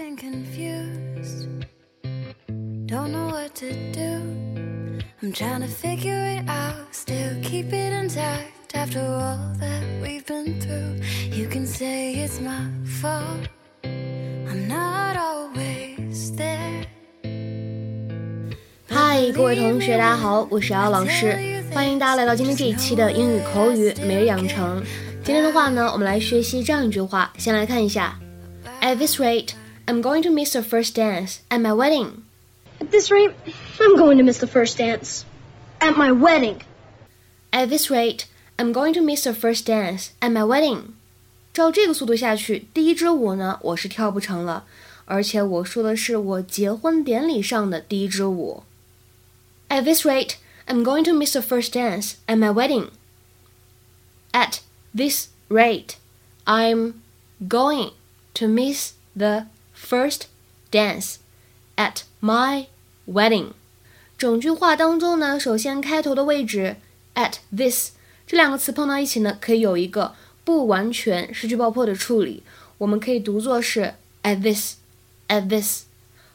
[0.00, 1.46] been confused.
[2.86, 5.02] Don't know what to do.
[5.20, 6.88] I'm trying to figure it out.
[6.90, 11.02] Still keep it intact after all that we've been through.
[11.36, 12.70] You can say it's my
[13.02, 13.46] fault.
[13.84, 16.86] I'm not always there.
[18.88, 24.82] 嗨，各位同学，大家好，我是姚老师，欢迎大家来到今天这一期的英语口语每日养成。
[25.22, 28.18] 今天的话呢，我们来学习这样一句话，先来看一下。
[28.80, 29.50] At this rate,
[29.89, 32.23] I'm going to miss the first dance at my wedding.
[32.79, 33.33] At this rate,
[33.79, 35.23] I'm going to miss the first dance
[35.79, 36.61] at my wedding.
[37.51, 38.25] At this rate,
[38.57, 40.93] I'm going to miss the first dance at my wedding.
[41.53, 44.65] 照这个速度下去，第一支舞呢，我是跳不成了。
[45.05, 48.63] 而且我说的是我结婚典礼上的第一支舞。
[49.69, 50.37] At this rate,
[50.67, 52.89] I'm going to miss the first dance at my wedding.
[54.31, 54.61] At
[54.93, 55.97] this rate,
[56.45, 56.95] I'm
[57.47, 57.91] going
[58.33, 59.45] to miss the
[59.80, 60.22] first
[60.70, 61.16] dance
[61.76, 62.66] at my
[63.06, 63.52] wedding。
[64.18, 66.76] 整句话当中呢，首先开头的位置
[67.14, 67.92] at this
[68.26, 72.42] 这两个词碰到一起呢，可以有一个不完全失去爆破的处理，
[72.78, 74.74] 我们可以读作是 at this
[75.28, 75.84] at this。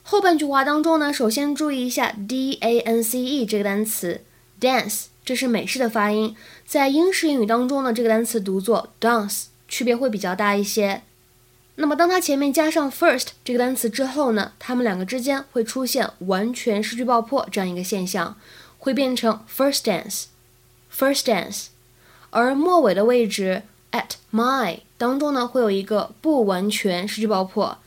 [0.03, 4.22] 后半句话当中呢，首先注意一下 d a n c e 这个单词
[4.59, 11.03] dance，这是美式的发音，在英式英语当中呢，这个单词读作 dance，区别会比较大一些。
[11.77, 18.36] 那么当它前面加上 first 这个单词之后呢，它们两个之间会出现完全失去爆破这样一个现象，
[18.78, 21.69] 会变成 first dance，first dance。
[22.28, 27.78] 而末尾的位置 at my 当中呢，会有一个不完全失去爆破，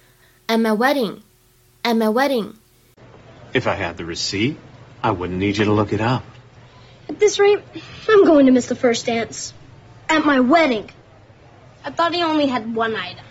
[0.47, 4.55] at my wedding，at my wedding。If I had the receipt,
[5.02, 6.23] I wouldn't need you to look it up.
[7.08, 7.61] At this rate,
[8.08, 9.52] I'm going to miss the first dance
[10.08, 10.88] at my wedding.
[11.83, 13.23] I thought he only had one item.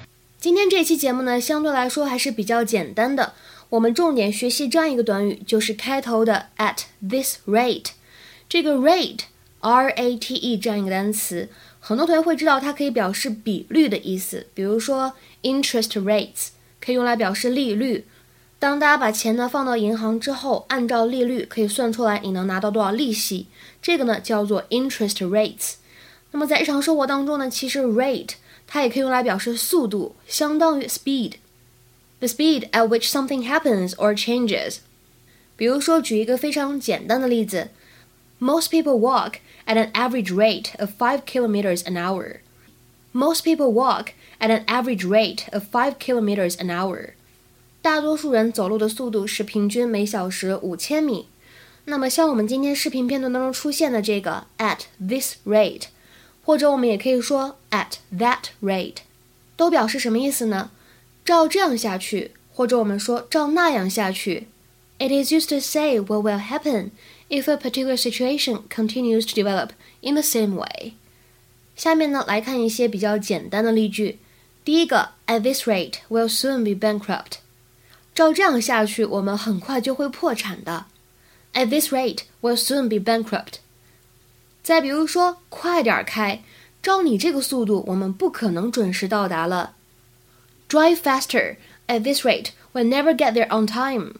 [0.47, 3.33] 今天这期节目呢，相对来说还是比较简单的。
[3.67, 7.87] 我们重点学习这样一个短语，就是开头的 at this rate。
[8.47, 11.49] 这个 rate，r a t e 这样一个单词，
[11.81, 14.47] 很多同学会知道它可以表示比率的意思。
[14.53, 15.11] 比如说
[15.43, 16.47] interest rates
[16.79, 18.05] 可以用来表示利率。
[18.57, 23.47] 当大家把钱呢放到银行之后，按照利率可以算出来你能拿到多少利息，
[23.81, 25.73] 这个呢叫做 interest rates。
[26.31, 28.35] 那么在日常生活当中呢，其实 rate
[28.66, 34.78] 它也可以用来表示速度，相当于 speed，the speed at which something happens or changes。
[35.56, 37.68] 比如说，举一个非常简单的例子：
[38.38, 39.34] Most people walk
[39.66, 42.38] at an average rate of five kilometers an hour.
[43.12, 44.08] Most people walk
[44.40, 47.10] at an average rate of five kilometers an hour.
[47.82, 51.26] 大多数人走路的速度是平均每小时五千米。
[51.84, 55.86] 那么，像我们今天视频片段当中出现的这个 at this rate。
[56.46, 58.98] 或者我们也可以说 at that rate，
[59.56, 60.70] 都表示什么意思呢？
[61.24, 64.48] 照这样下去，或者我们说照那样下去。
[64.98, 66.90] It is used to say what will happen
[67.28, 70.94] if a particular situation continues to develop in the same way。
[71.74, 74.18] 下面呢来看一些比较简单的例句。
[74.64, 77.38] 第一个，At this rate, we'll soon be bankrupt。
[78.14, 80.86] 照这样下去，我们很快就会破产的。
[81.54, 83.54] At this rate, we'll soon be bankrupt。
[84.66, 86.42] 再比如说，快点开！
[86.82, 89.74] 照你这个速度，我们不可能准时到达了。
[90.68, 91.56] Drive faster.
[91.86, 94.14] At this rate, we'll never get there on time.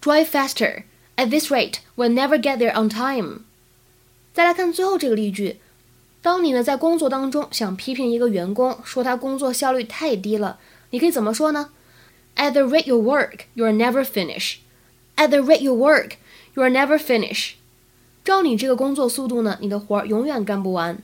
[0.00, 0.84] Drive faster.
[1.16, 3.40] At this rate, we'll never get there on time.
[4.32, 5.60] 再来看最后这个例句：
[6.22, 10.58] 当你呢在工作当中想批评一个员工，说他工作效率太低了，
[10.90, 11.70] 你可以怎么说呢？
[12.36, 14.56] At the rate you work, you'll never finish.
[15.16, 16.12] At the rate you work,
[16.54, 17.52] you'll never finish.
[18.23, 20.97] 照你这个工作速度呢，你的活儿永远干不完。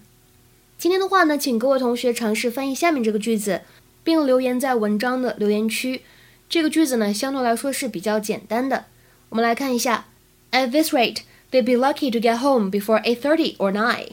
[0.77, 3.61] 今天的话呢，请各位同学尝试翻译下面这个句子，
[4.03, 6.01] 并留言在文章的留言区。
[6.47, 8.85] 这个句子呢，相对来说是比较简单的。
[9.29, 10.05] 我们来看一下
[10.51, 14.11] ：At this rate, they'd be lucky to get home before eight thirty or nine.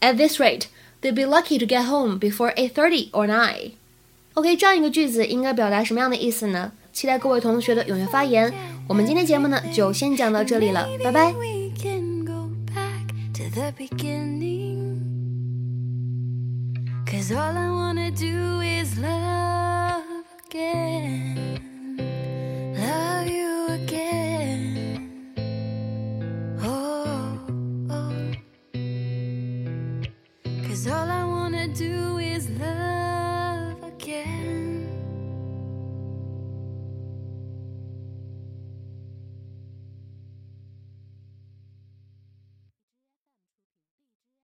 [0.00, 0.64] At this rate,
[1.02, 3.72] they'd be lucky to get home before eight thirty or nine.
[4.34, 6.72] OK，这样一个句子应该表达什么样的意思呢？
[6.92, 8.52] 期待各位同学的踊跃发言。
[8.88, 11.34] 我们今天节目呢，就先讲到这里了，拜拜。
[13.58, 15.02] The beginning.
[17.04, 20.04] Cause all I wanna do is love
[20.46, 21.58] again.
[22.78, 25.34] Love you again.
[26.62, 27.40] Oh,
[27.90, 28.12] oh.
[30.68, 32.87] Cause all I wanna do is love.